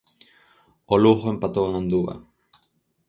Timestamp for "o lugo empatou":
0.93-1.65